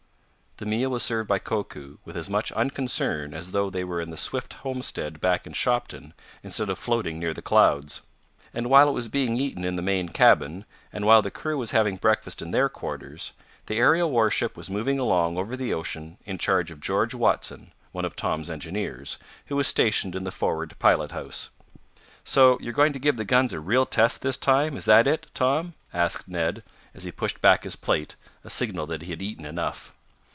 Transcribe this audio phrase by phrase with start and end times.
[0.57, 4.11] The meal was served by Koku with as much unconcern as though they were in
[4.11, 8.03] the Swift homestead back in Shopton, instead of floating near the clouds.
[8.53, 11.71] And while it was being eaten in the main cabin, and while the crew was
[11.71, 13.31] having breakfast in their quarters,
[13.65, 18.05] the aerial warship was moving along over the ocean in charge of George Watson, one
[18.05, 21.49] of Tom's engineers, who was stationed in the forward pilot house.
[22.23, 25.25] "So you're going to give the guns a real test this time, is that it,
[25.33, 26.61] Tom?" asked Ned,
[26.93, 29.95] as he pushed back his plate, a signal that he had eaten enough.